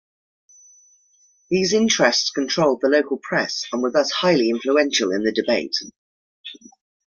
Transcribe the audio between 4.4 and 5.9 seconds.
influential in the debate.